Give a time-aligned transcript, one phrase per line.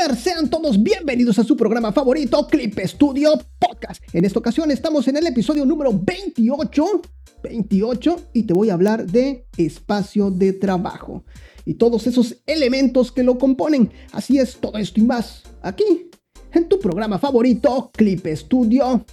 [0.00, 4.02] Sean todos bienvenidos a su programa favorito, Clip Studio Podcast.
[4.14, 7.02] En esta ocasión estamos en el episodio número 28,
[7.42, 11.22] 28 y te voy a hablar de espacio de trabajo
[11.66, 13.92] y todos esos elementos que lo componen.
[14.12, 16.08] Así es, todo esto y más aquí
[16.52, 19.04] en tu programa favorito, Clip Studio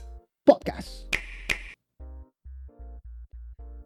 [0.46, 1.07] Podcast.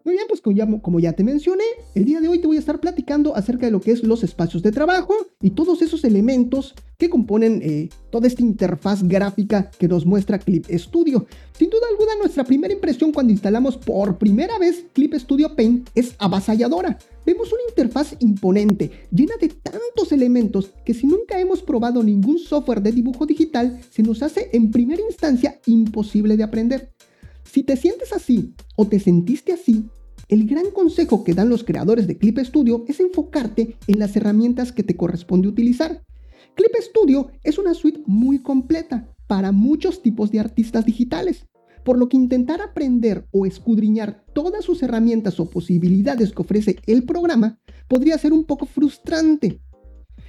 [0.03, 0.41] Muy bien, pues
[0.81, 1.63] como ya, te mencioné,
[1.93, 4.23] el día de hoy te voy a estar platicando acerca de lo que es los
[4.23, 9.87] espacios de trabajo y todos esos elementos que componen eh, toda esta interfaz gráfica que
[9.87, 11.27] nos muestra Clip Studio.
[11.57, 16.15] Sin duda alguna, nuestra primera impresión cuando instalamos por primera vez Clip Studio Paint es
[16.17, 16.97] avasalladora.
[17.23, 22.81] Vemos una interfaz imponente, llena de tantos elementos que si nunca hemos probado ningún software
[22.81, 26.91] de dibujo digital, se nos hace en primera instancia imposible de aprender.
[27.51, 29.89] Si te sientes así o te sentiste así,
[30.29, 34.71] el gran consejo que dan los creadores de Clip Studio es enfocarte en las herramientas
[34.71, 36.01] que te corresponde utilizar.
[36.55, 41.45] Clip Studio es una suite muy completa para muchos tipos de artistas digitales,
[41.83, 47.03] por lo que intentar aprender o escudriñar todas sus herramientas o posibilidades que ofrece el
[47.03, 49.59] programa podría ser un poco frustrante.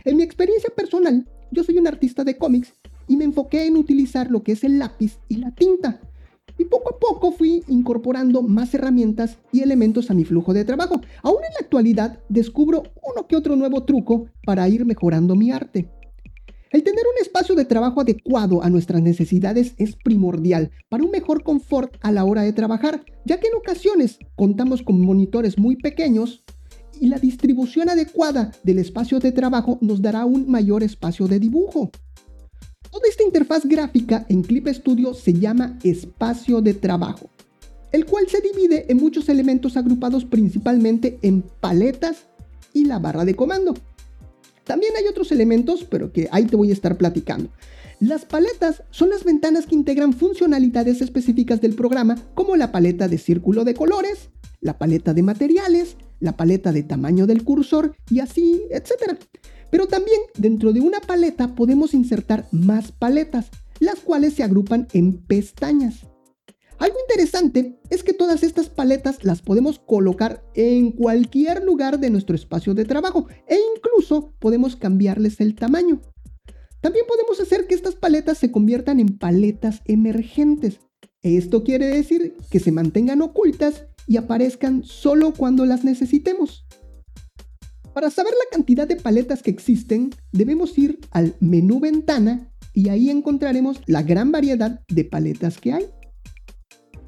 [0.04, 2.72] En mi experiencia personal, yo soy un artista de cómics
[3.06, 6.00] y me enfoqué en utilizar lo que es el lápiz y la tinta
[6.58, 11.00] y poco a poco fui incorporando más herramientas y elementos a mi flujo de trabajo.
[11.22, 15.88] Aún en la actualidad descubro uno que otro nuevo truco para ir mejorando mi arte.
[16.72, 21.42] El tener un espacio de trabajo adecuado a nuestras necesidades es primordial para un mejor
[21.42, 26.44] confort a la hora de trabajar, ya que en ocasiones contamos con monitores muy pequeños
[26.98, 31.90] y la distribución adecuada del espacio de trabajo nos dará un mayor espacio de dibujo.
[32.92, 37.30] Toda esta interfaz gráfica en Clip Studio se llama espacio de trabajo,
[37.90, 42.26] el cual se divide en muchos elementos agrupados principalmente en paletas
[42.74, 43.72] y la barra de comando.
[44.64, 47.48] También hay otros elementos, pero que ahí te voy a estar platicando.
[47.98, 53.16] Las paletas son las ventanas que integran funcionalidades específicas del programa, como la paleta de
[53.16, 54.28] círculo de colores,
[54.60, 59.18] la paleta de materiales, la paleta de tamaño del cursor y así, etc.
[59.72, 63.48] Pero también dentro de una paleta podemos insertar más paletas,
[63.80, 66.06] las cuales se agrupan en pestañas.
[66.78, 72.36] Algo interesante es que todas estas paletas las podemos colocar en cualquier lugar de nuestro
[72.36, 76.02] espacio de trabajo e incluso podemos cambiarles el tamaño.
[76.82, 80.80] También podemos hacer que estas paletas se conviertan en paletas emergentes.
[81.22, 86.66] Esto quiere decir que se mantengan ocultas y aparezcan solo cuando las necesitemos.
[87.94, 93.10] Para saber la cantidad de paletas que existen, debemos ir al menú ventana y ahí
[93.10, 95.86] encontraremos la gran variedad de paletas que hay.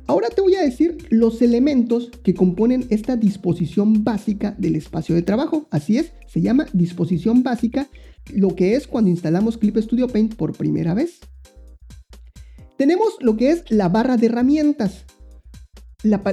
[0.07, 5.23] Ahora te voy a decir los elementos que componen esta disposición básica del espacio de
[5.23, 5.67] trabajo.
[5.71, 7.89] Así es, se llama disposición básica,
[8.35, 11.21] lo que es cuando instalamos Clip Studio Paint por primera vez.
[12.77, 15.05] Tenemos lo que es la barra de herramientas.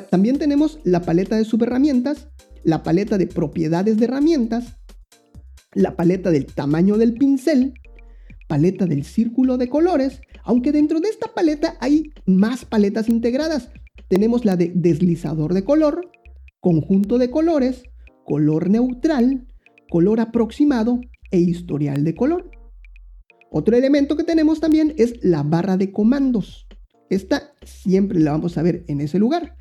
[0.10, 2.28] también tenemos la paleta de subherramientas
[2.64, 4.78] la paleta de propiedades de herramientas,
[5.74, 7.74] la paleta del tamaño del pincel,
[8.48, 13.70] paleta del círculo de colores, aunque dentro de esta paleta hay más paletas integradas.
[14.08, 16.12] Tenemos la de deslizador de color,
[16.60, 17.84] conjunto de colores,
[18.26, 19.48] color neutral,
[19.90, 21.00] color aproximado
[21.32, 22.52] e historial de color.
[23.50, 26.68] Otro elemento que tenemos también es la barra de comandos.
[27.10, 29.58] Esta siempre la vamos a ver en ese lugar.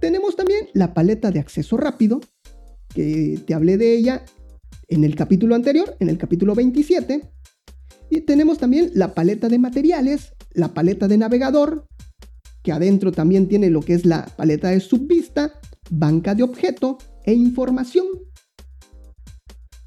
[0.00, 2.20] Tenemos también la paleta de acceso rápido,
[2.94, 4.24] que te hablé de ella
[4.88, 7.22] en el capítulo anterior, en el capítulo 27.
[8.10, 11.86] Y tenemos también la paleta de materiales, la paleta de navegador,
[12.62, 17.32] que adentro también tiene lo que es la paleta de subvista, banca de objeto e
[17.32, 18.06] información.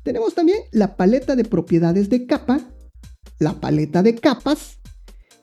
[0.04, 2.62] Tenemos también la paleta de propiedades de capa,
[3.38, 4.80] la paleta de capas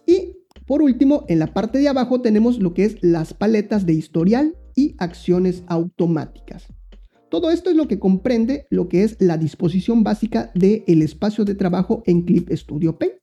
[0.06, 0.35] y
[0.66, 4.56] por último, en la parte de abajo tenemos lo que es las paletas de historial
[4.74, 6.66] y acciones automáticas.
[7.28, 11.54] Todo esto es lo que comprende lo que es la disposición básica del espacio de
[11.54, 13.14] trabajo en Clip Studio Paint.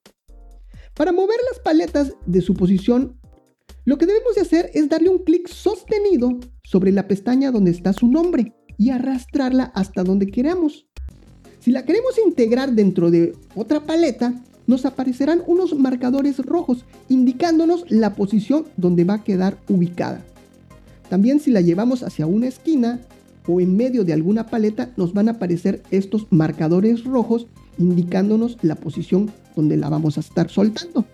[0.93, 3.19] Para mover las paletas de su posición,
[3.85, 7.91] lo que debemos de hacer es darle un clic sostenido sobre la pestaña donde está
[7.91, 10.87] su nombre y arrastrarla hasta donde queramos.
[11.59, 14.33] Si la queremos integrar dentro de otra paleta,
[14.67, 20.23] nos aparecerán unos marcadores rojos indicándonos la posición donde va a quedar ubicada.
[21.09, 23.01] También si la llevamos hacia una esquina
[23.47, 28.75] o en medio de alguna paleta nos van a aparecer estos marcadores rojos indicándonos la
[28.75, 31.05] posición donde la vamos a estar soltando.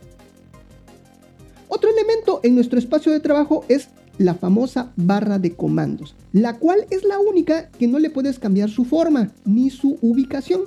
[1.67, 6.85] Otro elemento en nuestro espacio de trabajo es la famosa barra de comandos, la cual
[6.89, 10.61] es la única que no le puedes cambiar su forma ni su ubicación.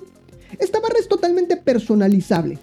[0.58, 2.58] Esta barra es totalmente personalizable.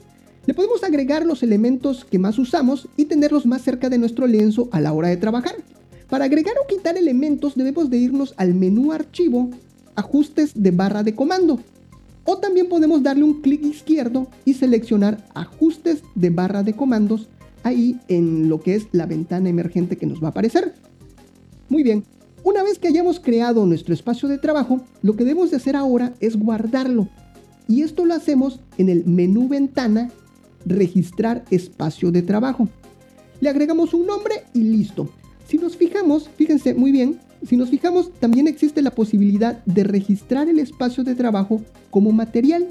[0.50, 4.68] Le podemos agregar los elementos que más usamos y tenerlos más cerca de nuestro lienzo
[4.72, 5.54] a la hora de trabajar.
[6.10, 9.52] Para agregar o quitar elementos debemos de irnos al menú archivo,
[9.96, 11.60] ajustes de barra de comando.
[12.24, 17.28] O también podemos darle un clic izquierdo y seleccionar ajustes de barra de comandos
[17.62, 20.74] ahí en lo que es la ventana emergente que nos va a aparecer.
[21.70, 22.04] Muy bien,
[22.44, 26.16] una vez que hayamos creado nuestro espacio de trabajo, lo que debemos de hacer ahora
[26.20, 27.08] es guardarlo.
[27.68, 30.10] Y esto lo hacemos en el menú ventana,
[30.66, 32.68] registrar espacio de trabajo.
[33.42, 35.10] Le agregamos un nombre y listo.
[35.48, 40.50] Si nos fijamos, fíjense muy bien, si nos fijamos también existe la posibilidad de registrar
[40.50, 42.68] el espacio de trabajo como material.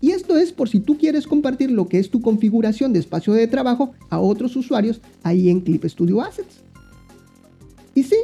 [0.00, 3.32] Y esto es por si tú quieres compartir lo que es tu configuración de espacio
[3.32, 6.62] de trabajo a otros usuarios ahí en Clip Studio Assets.
[7.94, 8.16] Y sí,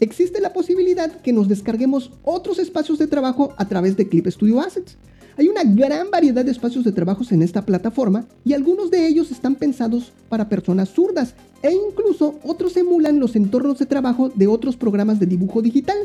[0.00, 4.60] existe la posibilidad que nos descarguemos otros espacios de trabajo a través de Clip Studio
[4.60, 4.96] Assets.
[5.38, 9.30] Hay una gran variedad de espacios de trabajo en esta plataforma y algunos de ellos
[9.30, 14.76] están pensados para personas zurdas e incluso otros emulan los entornos de trabajo de otros
[14.76, 15.96] programas de dibujo digital.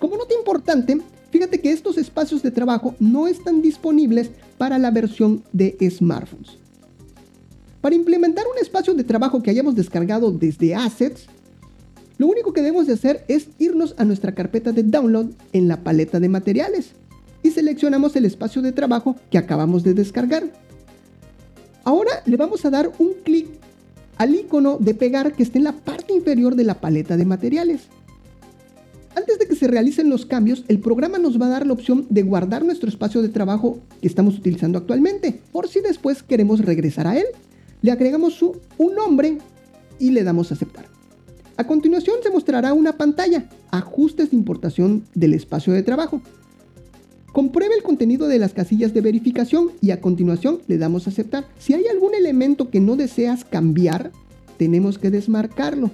[0.00, 1.00] Como nota importante,
[1.30, 6.58] fíjate que estos espacios de trabajo no están disponibles para la versión de smartphones.
[7.80, 11.26] Para implementar un espacio de trabajo que hayamos descargado desde Assets,
[12.18, 15.84] lo único que debemos de hacer es irnos a nuestra carpeta de download en la
[15.84, 16.94] paleta de materiales
[17.42, 20.44] y seleccionamos el espacio de trabajo que acabamos de descargar.
[21.84, 23.48] Ahora le vamos a dar un clic
[24.18, 27.82] al icono de pegar que está en la parte inferior de la paleta de materiales.
[29.14, 32.06] Antes de que se realicen los cambios, el programa nos va a dar la opción
[32.08, 37.06] de guardar nuestro espacio de trabajo que estamos utilizando actualmente, por si después queremos regresar
[37.06, 37.26] a él.
[37.82, 39.38] Le agregamos su, un nombre
[39.98, 40.86] y le damos a aceptar.
[41.56, 46.22] A continuación se mostrará una pantalla, ajustes de importación del espacio de trabajo.
[47.32, 51.46] Compruebe el contenido de las casillas de verificación y a continuación le damos a aceptar.
[51.58, 54.12] Si hay algún elemento que no deseas cambiar,
[54.58, 55.90] tenemos que desmarcarlo.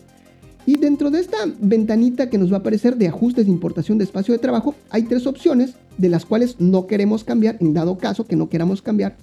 [0.67, 4.05] Y dentro de esta ventanita que nos va a aparecer de ajustes de importación de
[4.05, 8.26] espacio de trabajo, hay tres opciones de las cuales no queremos cambiar, en dado caso
[8.26, 9.17] que no queramos cambiar,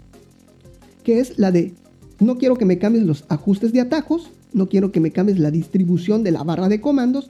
[1.03, 1.73] que es la de
[2.19, 5.51] no quiero que me cambies los ajustes de atajos, no quiero que me cambies la
[5.51, 7.29] distribución de la barra de comandos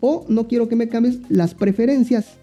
[0.00, 2.34] o no quiero que me cambies las preferencias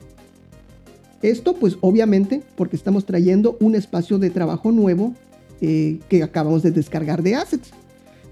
[1.22, 5.14] esto pues obviamente porque estamos trayendo un espacio de trabajo nuevo
[5.62, 7.72] eh, que acabamos de descargar de assets.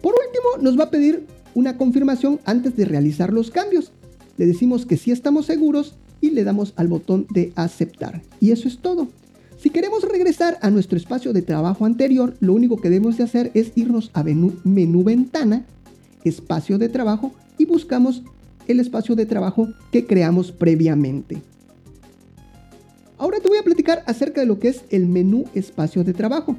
[0.02, 3.92] Por último nos va a pedir una confirmación antes de realizar los cambios.
[4.38, 8.22] Le decimos que sí estamos seguros y le damos al botón de aceptar.
[8.40, 9.08] Y eso es todo.
[9.58, 13.52] Si queremos regresar a nuestro espacio de trabajo anterior, lo único que debemos de hacer
[13.54, 15.66] es irnos a menú, menú ventana,
[16.24, 18.24] espacio de trabajo y buscamos
[18.68, 21.42] el espacio de trabajo que creamos previamente.
[23.42, 26.58] Te voy a platicar acerca de lo que es el menú espacio de trabajo.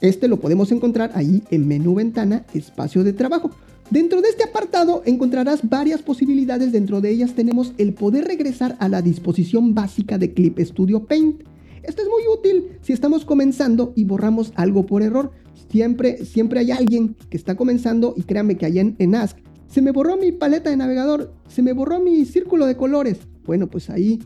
[0.00, 3.50] Este lo podemos encontrar ahí en menú ventana espacio de trabajo.
[3.90, 8.88] Dentro de este apartado encontrarás varias posibilidades, dentro de ellas tenemos el poder regresar a
[8.88, 11.42] la disposición básica de Clip Studio Paint.
[11.82, 15.32] Esto es muy útil si estamos comenzando y borramos algo por error.
[15.70, 19.90] Siempre, siempre hay alguien que está comenzando y créanme que allá en Ask se me
[19.90, 23.18] borró mi paleta de navegador, se me borró mi círculo de colores.
[23.44, 24.20] Bueno, pues ahí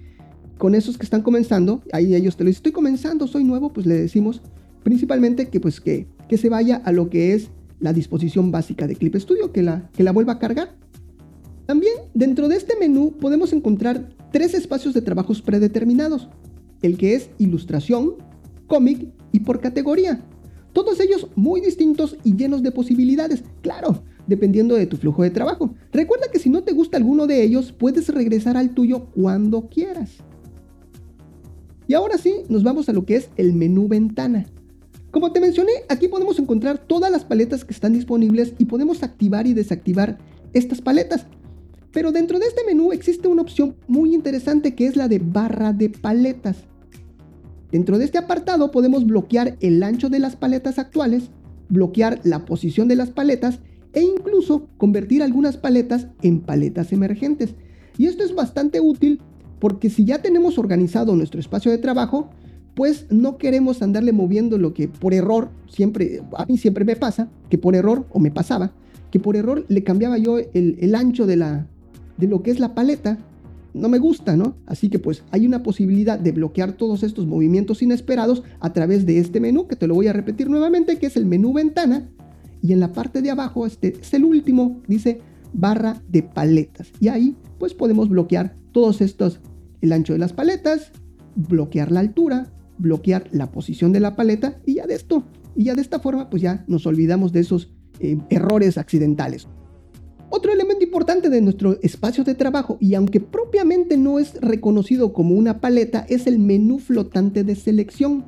[0.59, 3.87] con esos que están comenzando, ahí ellos te lo dicen, estoy comenzando, soy nuevo, pues
[3.87, 4.43] le decimos
[4.83, 8.97] principalmente que pues que, que se vaya a lo que es la disposición básica de
[8.97, 10.77] Clip Studio, que la, que la vuelva a cargar.
[11.67, 16.29] También dentro de este menú podemos encontrar tres espacios de trabajos predeterminados,
[16.83, 18.15] el que es ilustración,
[18.67, 20.23] cómic y por categoría.
[20.73, 25.75] Todos ellos muy distintos y llenos de posibilidades, claro, dependiendo de tu flujo de trabajo.
[25.93, 30.24] Recuerda que si no te gusta alguno de ellos, puedes regresar al tuyo cuando quieras.
[31.95, 34.47] Y ahora sí, nos vamos a lo que es el menú ventana.
[35.13, 39.47] Como te mencioné, aquí podemos encontrar todas las paletas que están disponibles y podemos activar
[39.47, 40.19] y desactivar
[40.55, 41.27] estas paletas.
[41.93, 45.73] Pero dentro de este menú existe una opción muy interesante que es la de barra
[45.73, 46.57] de paletas.
[47.71, 51.31] Dentro de este apartado podemos bloquear el ancho de las paletas actuales,
[51.69, 53.61] bloquear la posición de las paletas
[53.93, 57.55] e incluso convertir algunas paletas en paletas emergentes.
[57.99, 59.21] Y esto es bastante útil
[59.65, 62.29] porque si ya tenemos organizado nuestro espacio de trabajo,
[62.75, 67.31] pues no queremos andarle moviendo lo que por error, siempre, a mí siempre me pasa,
[67.49, 68.73] que por error, o me pasaba,
[69.11, 71.67] que por error le cambiaba yo el, ancho de, la,
[72.19, 73.17] de lo que es la paleta.
[73.73, 74.55] No me gusta, ¿no?
[74.67, 79.19] Así que pues hay una posibilidad de bloquear todos estos movimientos inesperados a través de
[79.19, 82.11] este menú, que te lo voy a repetir nuevamente, que es el menú ventana.
[82.61, 85.23] Y en la parte de abajo, este es el último, dice
[85.55, 86.93] barra de paletas.
[87.01, 89.41] Y ahí pues podemos bloquear todos estos
[89.85, 90.93] el ancho de las paletas,
[91.37, 95.25] bloquear la altura, bloquear la posición de la paleta y ya de esto,
[95.55, 99.47] y ya de esta forma pues ya nos olvidamos de esos eh, errores accidentales.
[100.31, 105.35] Otro elemento importante de nuestro espacio de trabajo, y aunque propiamente no es reconocido como
[105.37, 108.25] una paleta, es el menú flotante de selección.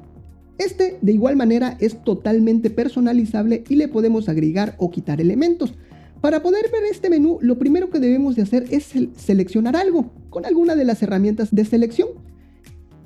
[0.58, 5.74] Este, de igual manera, es totalmente personalizable y le podemos agregar o quitar elementos.
[6.20, 10.46] Para poder ver este menú, lo primero que debemos de hacer es seleccionar algo con
[10.46, 12.08] alguna de las herramientas de selección.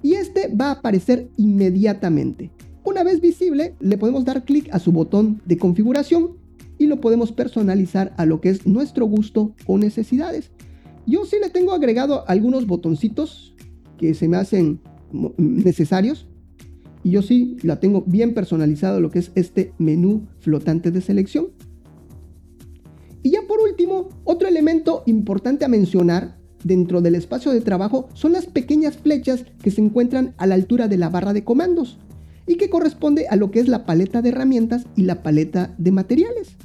[0.03, 2.51] Y este va a aparecer inmediatamente.
[2.85, 6.39] Una vez visible, le podemos dar clic a su botón de configuración
[6.79, 10.51] y lo podemos personalizar a lo que es nuestro gusto o necesidades.
[11.07, 13.55] Yo sí le tengo agregado algunos botoncitos
[13.99, 14.81] que se me hacen
[15.37, 16.27] necesarios
[17.03, 21.49] y yo sí la tengo bien personalizado lo que es este menú flotante de selección.
[23.23, 28.33] Y ya por último, otro elemento importante a mencionar dentro del espacio de trabajo son
[28.33, 31.99] las pequeñas flechas que se encuentran a la altura de la barra de comandos
[32.47, 35.93] y que corresponde a lo que es la paleta de herramientas y la paleta de
[35.93, 36.57] materiales.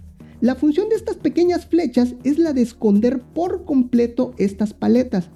[0.42, 5.30] La función de estas pequeñas flechas es la de esconder por completo estas paletas.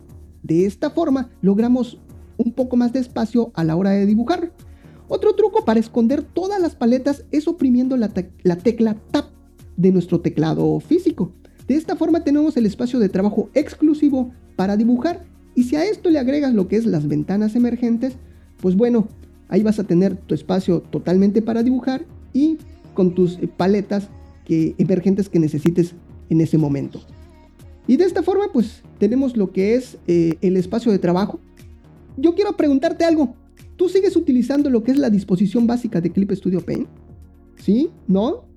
[0.43, 1.99] De esta forma logramos
[2.37, 4.53] un poco más de espacio a la hora de dibujar.
[5.07, 9.38] Otro truco para esconder todas las paletas es oprimiendo la, tecla Tab
[9.79, 11.31] de nuestro teclado físico.
[11.67, 15.23] De esta forma tenemos el espacio de trabajo exclusivo para dibujar
[15.55, 18.13] y si a esto le agregas lo que es las ventanas emergentes,
[18.61, 19.07] pues bueno,
[19.47, 22.57] ahí vas a tener tu espacio totalmente para dibujar y
[22.93, 24.09] con tus paletas
[24.47, 25.93] emergentes que necesites
[26.29, 27.01] en ese momento.
[27.87, 31.39] Y de esta forma, pues tenemos lo que es eh, el espacio de trabajo.
[32.17, 33.35] Yo quiero preguntarte algo.
[33.77, 36.87] ¿Tú sigues utilizando lo que es la disposición básica de Clip Studio Paint?
[37.57, 37.89] ¿Sí?
[38.07, 38.48] ¿No?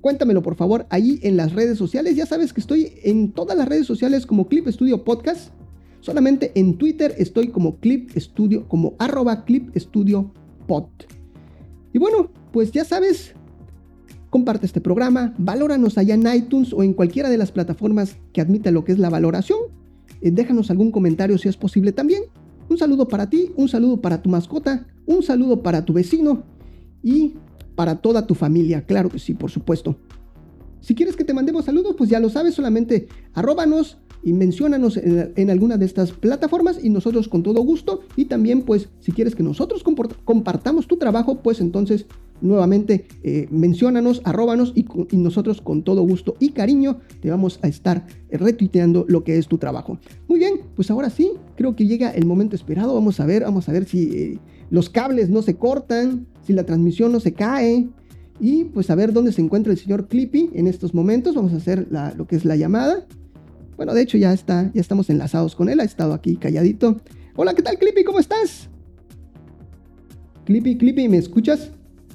[0.00, 2.16] Cuéntamelo por favor ahí en las redes sociales.
[2.16, 5.52] Ya sabes que estoy en todas las redes sociales como Clip Studio Podcast.
[6.00, 10.32] Solamente en Twitter estoy como Clip Studio, como arroba Clip Studio
[10.66, 10.86] Pod.
[11.92, 13.34] Y bueno, pues ya sabes,
[14.30, 18.70] comparte este programa, valóranos allá en iTunes o en cualquiera de las plataformas que admita
[18.70, 19.58] lo que es la valoración.
[20.22, 22.22] Eh, déjanos algún comentario si es posible también.
[22.70, 26.44] Un saludo para ti, un saludo para tu mascota, un saludo para tu vecino
[27.02, 27.34] y
[27.80, 29.96] para toda tu familia, claro que sí, por supuesto.
[30.82, 35.48] Si quieres que te mandemos saludos, pues ya lo sabes, solamente arróbanos y menciónanos en,
[35.48, 38.00] alguna de estas plataformas y nosotros con todo gusto.
[38.16, 39.82] Y también, pues, si quieres que nosotros
[40.26, 42.04] compartamos tu trabajo, pues entonces
[42.42, 47.68] nuevamente eh, menciónanos, arróbanos y, y, nosotros con todo gusto y cariño te vamos a
[47.68, 49.98] estar retuiteando lo que es tu trabajo.
[50.28, 52.92] Muy bien, pues ahora sí, creo que llega el momento esperado.
[52.92, 56.64] Vamos a ver, vamos a ver si eh, los cables no se cortan, si la
[56.64, 57.88] transmisión no se cae.
[58.38, 61.34] Y pues a ver dónde se encuentra el señor Clippy en estos momentos.
[61.34, 63.06] Vamos a hacer lo que es la llamada.
[63.76, 65.80] Bueno, de hecho ya está, ya estamos enlazados con él.
[65.80, 67.00] Ha estado aquí calladito.
[67.36, 68.04] Hola, ¿qué tal Clippy?
[68.04, 68.68] ¿Cómo estás?
[70.44, 71.70] Clippy, Clippy, ¿me escuchas?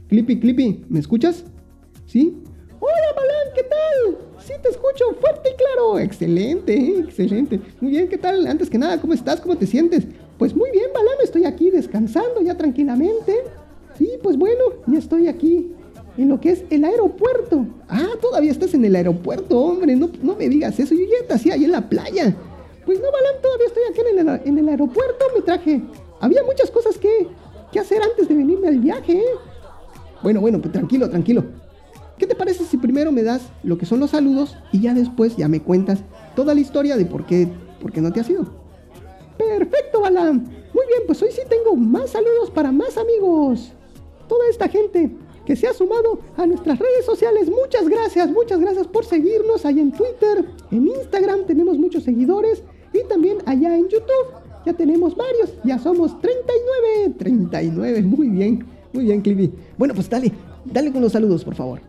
[0.08, 1.46] Clippy, Clippy, ¿me escuchas?
[2.05, 2.38] ¿Sí?
[2.79, 4.17] Hola, Balan, ¿qué tal?
[4.44, 6.00] Sí, te escucho fuerte y claro.
[6.00, 7.60] Excelente, excelente.
[7.82, 8.46] Muy bien, ¿qué tal?
[8.46, 9.41] Antes que nada, ¿cómo estás?
[9.41, 10.05] ¿Cómo te sientes?
[10.38, 13.34] Pues muy bien, Balan, estoy aquí descansando ya tranquilamente.
[14.25, 15.72] Pues bueno, ya estoy aquí
[16.17, 17.67] en lo que es el aeropuerto.
[17.88, 20.96] Ah, todavía estás en el aeropuerto, hombre, no, no me digas eso.
[20.96, 22.36] Yo ya te hacía ahí en la playa.
[22.88, 25.25] Pues no, Balan, todavía estoy aquí en el, en el aeropuerto.
[25.36, 25.79] Me traje.
[26.22, 27.27] Había muchas cosas que,
[27.72, 29.25] que hacer antes de venirme al viaje, ¿eh?
[30.24, 31.44] Bueno, bueno, pues tranquilo, tranquilo.
[32.17, 35.38] ¿Qué te parece si primero me das lo que son los saludos y ya después
[35.38, 36.00] ya me cuentas
[36.36, 37.48] toda la historia de por qué,
[37.79, 38.48] por qué no te has ido?
[39.38, 40.46] Perfecto, Balam.
[40.74, 43.72] Muy bien, pues hoy sí tengo más saludos para más amigos.
[44.27, 45.12] Toda esta gente
[45.46, 47.50] que se ha sumado a nuestras redes sociales.
[47.50, 52.63] Muchas gracias, muchas gracias por seguirnos allá en Twitter, en Instagram tenemos muchos seguidores
[52.94, 54.44] y también allá en YouTube.
[54.65, 58.65] Ya tenemos varios, ya somos 39, 39, muy bien.
[58.94, 59.53] Muy bien, Clippy.
[59.77, 60.32] Bueno, pues dale,
[60.65, 61.82] dale con los saludos, por favor.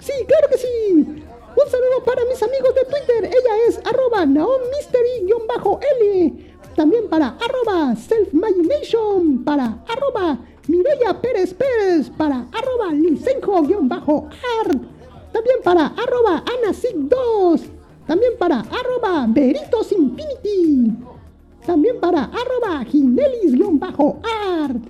[0.00, 0.66] Sí, claro que sí.
[0.96, 3.26] Un saludo para mis amigos de Twitter.
[3.26, 6.32] Ella es arroba naommystery-l.
[6.74, 9.44] También para arroba selfmagination.
[9.44, 12.10] Para arroba Mireya Pérez Pérez.
[12.10, 14.82] Para arroba lisenjo-art.
[15.32, 17.62] También para arroba anasic2.
[18.06, 20.92] También para arroba Veritos Infinity.
[21.66, 24.82] También para arroba ginelis-art.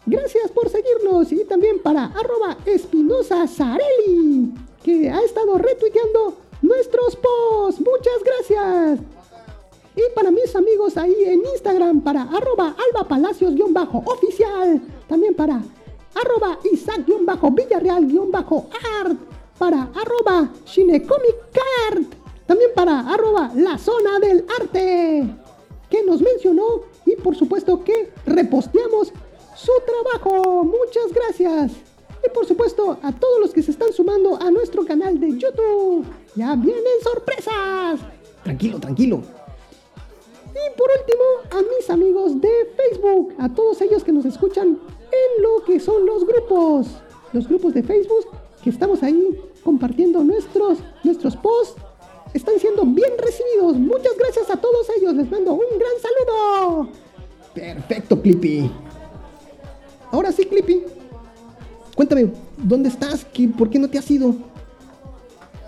[0.07, 4.53] Gracias por seguirnos y también para arroba espinosa Sarelli,
[4.83, 7.81] que ha estado retuiteando nuestros posts.
[7.81, 9.01] Muchas gracias.
[9.97, 14.83] Y para mis amigos ahí en Instagram, para arroba alba palacios-oficial.
[15.09, 15.63] También para
[16.15, 19.19] arroba isaac-villarreal-art.
[19.59, 21.37] Para arroba shinecomic
[22.47, 25.35] También para arroba la zona del arte.
[25.89, 29.15] Que nos mencionó y por supuesto que reposteamos
[29.57, 30.63] su trabajo.
[30.63, 31.73] Muchas gracias.
[32.23, 36.05] Y por supuesto a todos los que se están sumando a nuestro canal de YouTube.
[36.35, 38.01] Ya vienen sorpresas.
[38.43, 39.23] Tranquilo, tranquilo.
[40.57, 45.43] Y por último, a mis amigos de Facebook, a todos ellos que nos escuchan en
[45.43, 46.87] lo que son los grupos.
[47.33, 48.27] Los grupos de Facebook
[48.63, 51.81] que estamos ahí compartiendo nuestros, nuestros posts.
[52.33, 53.77] Están siendo bien recibidos.
[53.77, 55.15] Muchas gracias a todos ellos.
[55.15, 56.89] Les mando un gran saludo.
[57.55, 58.71] Perfecto, Clippy.
[60.11, 60.85] Ahora sí, Clippy.
[61.95, 63.27] Cuéntame, ¿dónde estás?
[63.59, 64.35] ¿Por qué no te has ido?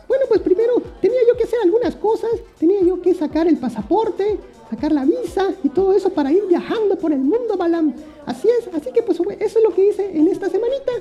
[0.08, 2.30] Bueno, pues primero tenía yo que hacer algunas cosas.
[2.58, 4.38] Tenía yo que sacar el pasaporte,
[4.70, 7.94] sacar la visa y todo eso para ir viajando por el mundo, Balam.
[8.26, 10.92] Así es, así que pues eso es lo que hice en esta semanita.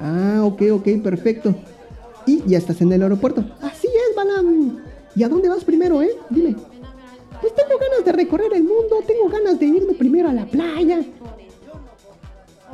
[0.00, 1.54] Ah, ok, ok, perfecto.
[2.26, 3.44] Y ya estás en el aeropuerto.
[3.60, 4.82] Así es, Balam.
[5.14, 6.10] ¿Y a dónde vas primero, eh?
[6.28, 6.56] Dime.
[7.40, 11.02] Pues tengo ganas de recorrer el mundo, tengo ganas de irme primero a la playa.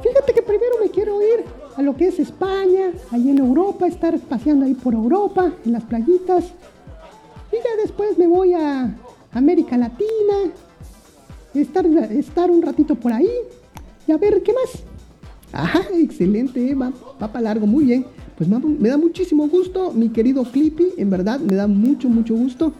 [0.02, 1.44] Fíjate que primero me quiero ir
[1.76, 5.84] a lo que es España, ahí en Europa, estar paseando ahí por Europa, en las
[5.84, 6.44] playitas.
[7.52, 8.96] Y ya después me voy a
[9.32, 10.52] América Latina,
[11.54, 13.30] estar, estar un ratito por ahí
[14.06, 14.82] y a ver qué más.
[15.52, 18.06] Ajá, excelente, va, para largo, muy bien.
[18.36, 22.72] Pues me da muchísimo gusto, mi querido Clippy, en verdad me da mucho, mucho gusto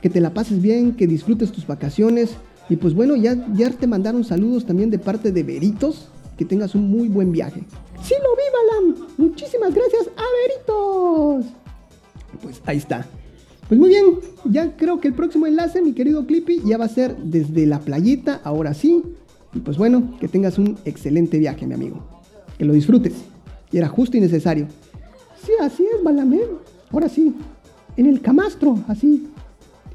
[0.00, 2.30] que te la pases bien, que disfrutes tus vacaciones.
[2.68, 6.74] Y pues bueno, ya, ya te mandaron saludos también de parte de Veritos, que tengas
[6.74, 7.64] un muy buen viaje.
[8.02, 9.08] Sí lo vi, Balam.
[9.16, 11.46] Muchísimas gracias a Veritos.
[12.42, 13.06] Pues ahí está.
[13.68, 14.04] Pues muy bien,
[14.46, 17.80] ya creo que el próximo enlace, mi querido Clippy, ya va a ser desde la
[17.80, 19.02] playita, ahora sí.
[19.54, 22.02] Y pues bueno, que tengas un excelente viaje, mi amigo.
[22.56, 23.12] Que lo disfrutes.
[23.70, 24.68] Y era justo y necesario.
[25.44, 26.46] Sí, así es, Balamén.
[26.90, 27.34] Ahora sí,
[27.98, 29.28] en el camastro, así,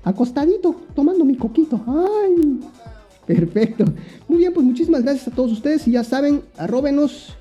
[0.03, 1.81] acostadito, tomando mi coquito.
[1.88, 2.59] ¡Ay!
[3.25, 3.86] Perfecto.
[4.27, 5.88] Muy bien, pues muchísimas gracias a todos ustedes.
[5.88, 7.33] Y ya saben, arróbenos,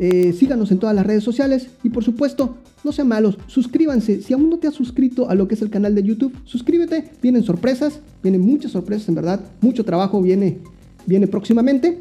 [0.00, 1.68] eh, síganos en todas las redes sociales.
[1.84, 4.22] Y por supuesto, no sean malos, suscríbanse.
[4.22, 7.10] Si aún no te has suscrito a lo que es el canal de YouTube, suscríbete.
[7.22, 9.40] Vienen sorpresas, vienen muchas sorpresas en verdad.
[9.60, 10.58] Mucho trabajo viene,
[11.06, 12.00] viene próximamente.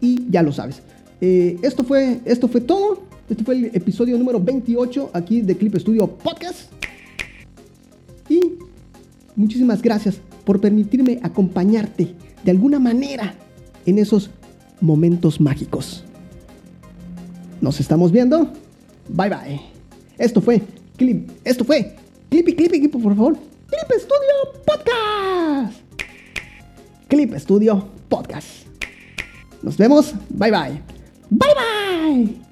[0.00, 0.82] Y ya lo sabes.
[1.20, 3.02] Eh, esto, fue, esto fue todo.
[3.30, 6.72] Este fue el episodio número 28 aquí de Clip Studio Podcast.
[8.28, 8.40] Y
[9.36, 13.34] muchísimas gracias por permitirme acompañarte de alguna manera
[13.86, 14.30] en esos
[14.80, 16.04] momentos mágicos.
[17.60, 18.52] Nos estamos viendo.
[19.08, 19.60] Bye bye.
[20.18, 20.62] Esto fue
[20.96, 21.30] Clip.
[21.44, 21.96] Esto fue
[22.28, 23.34] Clippy Clip equipo, por favor.
[23.34, 25.80] Clip Studio Podcast.
[27.08, 28.66] Clip Studio Podcast.
[29.62, 30.14] Nos vemos.
[30.30, 30.82] Bye bye.
[31.30, 32.47] Bye bye.